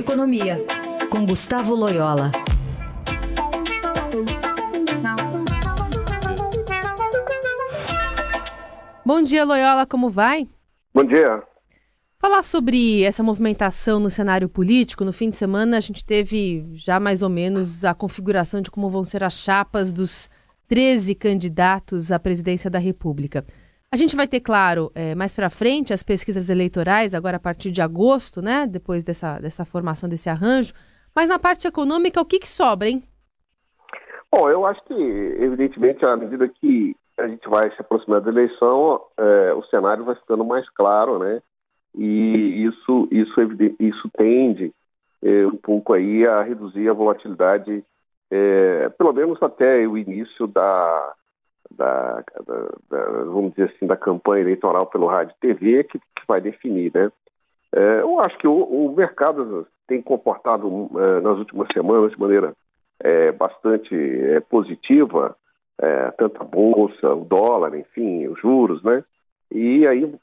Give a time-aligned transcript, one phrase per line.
[0.00, 0.64] Economia,
[1.10, 2.32] com Gustavo Loyola.
[9.04, 10.48] Bom dia, Loyola, como vai?
[10.94, 11.42] Bom dia.
[12.18, 16.98] Falar sobre essa movimentação no cenário político, no fim de semana a gente teve já
[16.98, 20.30] mais ou menos a configuração de como vão ser as chapas dos
[20.66, 23.44] 13 candidatos à presidência da República.
[23.92, 27.72] A gente vai ter, claro, é, mais para frente as pesquisas eleitorais, agora a partir
[27.72, 28.64] de agosto, né?
[28.64, 30.72] Depois dessa, dessa formação desse arranjo.
[31.14, 33.02] Mas na parte econômica, o que, que sobra, hein?
[34.32, 39.00] Bom, eu acho que, evidentemente, à medida que a gente vai se aproximando da eleição,
[39.18, 41.42] é, o cenário vai ficando mais claro, né?
[41.92, 43.40] E isso, isso,
[43.80, 44.72] isso tende
[45.20, 47.84] é, um pouco aí a reduzir a volatilidade,
[48.30, 51.14] é, pelo menos até o início da,
[51.70, 56.26] da, da, da, vamos dizer assim, da campanha eleitoral pelo rádio e TV que, que
[56.26, 57.10] vai definir, né?
[57.72, 62.52] É, eu acho que o, o mercado tem comportado é, nas últimas semanas de maneira
[63.00, 65.36] é, bastante é, positiva,
[65.80, 69.04] é, tanto a bolsa, o dólar, enfim, os juros, né?
[69.50, 70.14] E aí,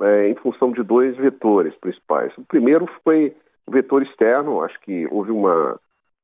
[0.00, 2.32] é, em função de dois vetores principais.
[2.38, 5.78] O primeiro foi o vetor externo, acho que houve uma,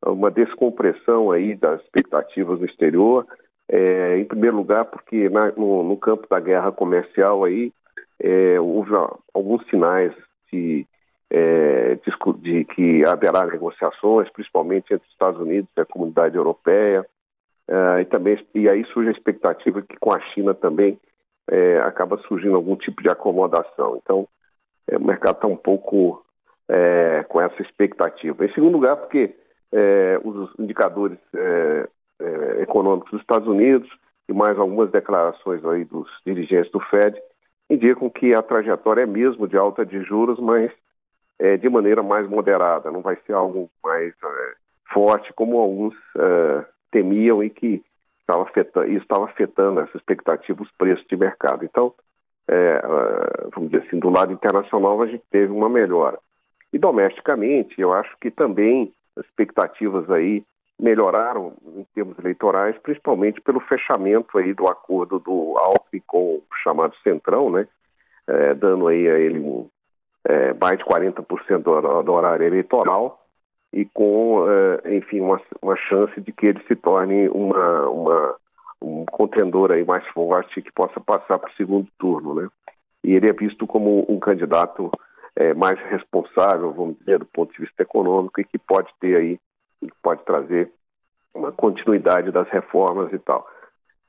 [0.07, 3.27] uma descompressão aí das expectativas no exterior,
[3.73, 7.73] é, em primeiro lugar, porque na, no, no, campo da guerra comercial aí
[8.21, 8.93] é, houve
[9.33, 10.13] alguns sinais
[10.53, 10.87] de,
[11.31, 17.07] é, de, de, que haverá negociações, principalmente entre os Estados Unidos e a comunidade europeia,
[17.67, 21.01] é, e também e aí surge a expectativa que com a China também
[21.51, 23.97] é, acaba surgindo algum tipo de acomodação.
[23.97, 24.29] Então,
[24.87, 26.23] é, o mercado está um pouco
[27.29, 28.47] com essa expectativa.
[28.47, 29.35] Em segundo lugar, porque
[30.25, 31.19] os indicadores
[32.23, 33.91] é, econômicos dos Estados Unidos
[34.29, 37.21] e mais algumas declarações aí dos dirigentes do Fed
[37.69, 40.71] indicam que a trajetória é mesmo de alta de juros, mas
[41.39, 44.55] é, de maneira mais moderada, não vai ser algo mais é,
[44.93, 45.95] forte como alguns
[46.91, 47.83] temiam e que
[48.21, 51.65] estava afetando, estava afetando essa expectativa, os preços de mercado.
[51.65, 51.95] Então,
[52.47, 52.83] é,
[53.55, 56.19] vamos dizer assim, do lado internacional a gente teve uma melhora.
[56.73, 60.45] E domesticamente, eu acho que também as expectativas aí
[60.83, 66.93] melhoraram em termos eleitorais, principalmente pelo fechamento aí do acordo do Alckmin com o chamado
[67.05, 67.69] Centrão, né,
[68.27, 69.69] é, dando aí a ele um,
[70.25, 73.25] é, mais de 40% do, do horário eleitoral
[73.73, 78.35] e com, é, enfim, uma, uma chance de que ele se torne uma, uma,
[78.83, 82.49] um contendor aí mais forte que possa passar para o segundo turno, né?
[83.05, 84.91] E ele é visto como um candidato
[85.35, 89.41] é, mais responsável, vamos dizer, do ponto de vista econômico e que pode ter aí
[90.03, 90.71] pode trazer
[91.35, 93.49] uma continuidade das reformas e tal.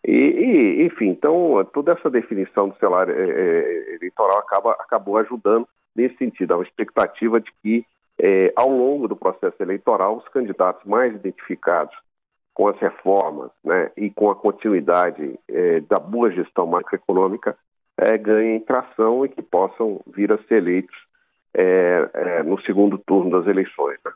[0.06, 5.68] E, e, enfim, então toda essa definição do cenário é, é, eleitoral acaba, acabou ajudando
[5.96, 7.86] nesse sentido, há uma expectativa de que
[8.20, 11.96] é, ao longo do processo eleitoral os candidatos mais identificados
[12.54, 17.58] com as reformas né, e com a continuidade é, da boa gestão macroeconômica
[17.98, 20.96] é, ganhem tração e que possam vir a ser eleitos
[21.54, 24.00] é, é, no segundo turno das eleições.
[24.04, 24.12] Né?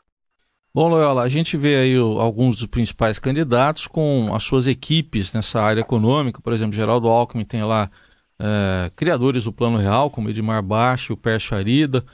[0.78, 5.32] Bom, Loyola, a gente vê aí o, alguns dos principais candidatos com as suas equipes
[5.32, 6.40] nessa área econômica.
[6.40, 7.90] Por exemplo, Geraldo Alckmin tem lá
[8.38, 12.04] é, criadores do Plano Real, como Edmar Baixo, o Pércio Arida.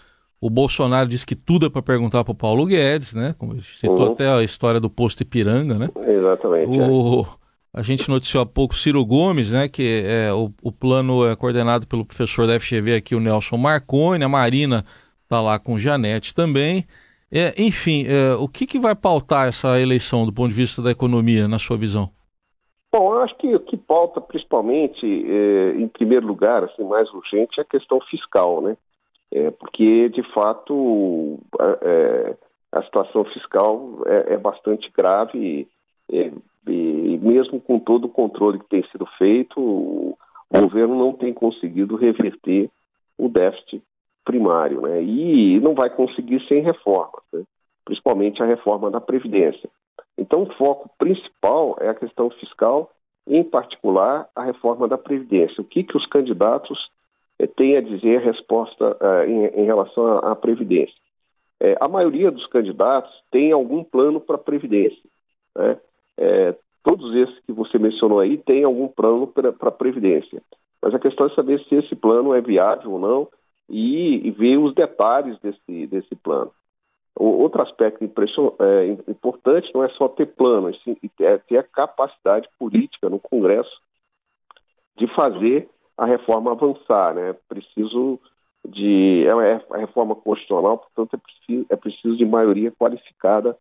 [0.40, 3.34] O Bolsonaro diz que tudo é para perguntar para o Paulo Guedes, né?
[3.36, 4.12] Como citou uhum.
[4.12, 5.90] até a história do posto Ipiranga, né?
[5.98, 6.70] Exatamente.
[6.70, 7.80] O, é.
[7.80, 9.68] A gente noticiou há pouco Ciro Gomes, né?
[9.68, 14.24] Que é, o, o plano é coordenado pelo professor da FGV aqui, o Nelson Marconi.
[14.24, 14.86] A Marina
[15.22, 16.86] está lá com Janete também.
[17.34, 20.92] É, enfim, é, o que, que vai pautar essa eleição do ponto de vista da
[20.92, 22.08] economia, na sua visão?
[22.92, 27.58] Bom, eu acho que o que pauta principalmente, é, em primeiro lugar, assim, mais urgente,
[27.58, 28.76] é a questão fiscal, né?
[29.32, 31.40] É, porque, de fato,
[31.82, 32.36] é,
[32.70, 35.66] a situação fiscal é, é bastante grave
[36.08, 36.30] e, é,
[36.70, 40.16] e, mesmo com todo o controle que tem sido feito, o
[40.52, 42.70] governo não tem conseguido reverter
[43.18, 43.82] o déficit
[44.24, 45.02] primário, né?
[45.02, 47.42] E não vai conseguir sem reformas, né?
[47.84, 49.68] principalmente a reforma da Previdência.
[50.16, 52.90] Então, o foco principal é a questão fiscal,
[53.26, 55.60] em particular a reforma da Previdência.
[55.60, 56.78] O que, que os candidatos
[57.38, 60.94] eh, têm a dizer a resposta eh, em, em, relação à, Previdência?
[61.60, 65.02] Eh, a maioria dos candidatos tem algum plano para a Previdência.
[65.56, 65.78] Né?
[66.84, 70.40] todos esses que você mencionou aí têm algum plano para a Previdência.
[70.80, 73.28] Mas a questão é saber se esse plano é viável ou não
[73.68, 76.52] e, e ver os detalhes desse, desse plano.
[77.16, 80.74] Outro aspecto é, importante não é só ter plano,
[81.20, 83.80] é ter a capacidade política no Congresso
[84.96, 87.14] de fazer a reforma avançar.
[87.14, 87.34] Né?
[87.48, 88.18] Preciso
[88.66, 93.56] de é uma reforma constitucional, portanto é preciso, é preciso de maioria qualificada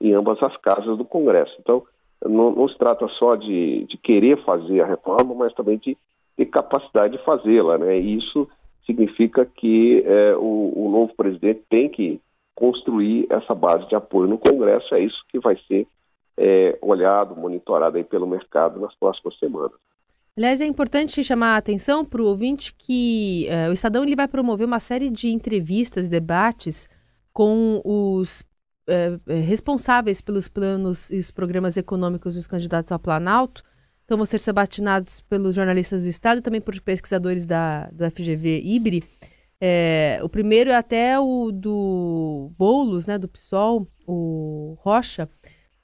[0.00, 1.54] em ambas as casas do Congresso.
[1.60, 1.82] Então,
[2.24, 5.96] não, não se trata só de, de, querer fazer a reforma, mas também de
[6.36, 7.78] ter capacidade de fazê-la.
[7.78, 7.98] Né?
[7.98, 8.48] E isso
[8.86, 12.20] significa que é, o, o, novo presidente tem que
[12.54, 14.94] construir essa base de apoio no Congresso.
[14.94, 15.86] É isso que vai ser
[16.36, 19.72] é, olhado, monitorado aí pelo mercado nas próximas semanas.
[20.36, 24.26] Aliás, é importante chamar a atenção para o ouvinte que é, o Estadão ele vai
[24.26, 26.88] promover uma série de entrevistas, debates
[27.32, 28.44] com os
[28.86, 33.62] é, é, responsáveis pelos planos e os programas econômicos dos candidatos ao Planalto.
[34.04, 38.60] Então, vão ser sabatinados pelos jornalistas do Estado e também por pesquisadores da, do FGV
[38.64, 39.04] IBRE.
[39.60, 45.28] É, o primeiro é até o do Boulos, né, do PSOL, o Rocha,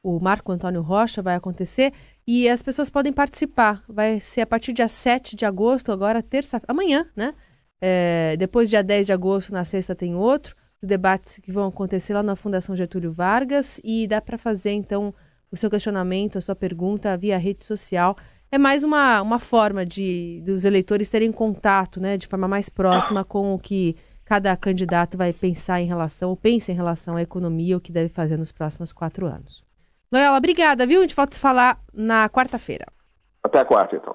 [0.02, 1.92] o Marco Antônio Rocha, vai acontecer.
[2.26, 3.82] E as pessoas podem participar.
[3.88, 7.34] Vai ser a partir dia 7 de agosto, agora terça amanhã, né?
[7.80, 12.14] É, depois, dia 10 de agosto, na sexta, tem outro os debates que vão acontecer
[12.14, 15.14] lá na Fundação Getúlio Vargas e dá para fazer então
[15.50, 18.16] o seu questionamento, a sua pergunta via rede social.
[18.52, 23.24] É mais uma, uma forma de dos eleitores terem contato, né, de forma mais próxima
[23.24, 27.76] com o que cada candidato vai pensar em relação, ou pensa em relação à economia,
[27.76, 29.64] o que deve fazer nos próximos quatro anos.
[30.12, 30.98] Loyola, obrigada, viu?
[30.98, 32.86] A gente volta a se falar na quarta-feira.
[33.42, 34.14] Até a quarta, então.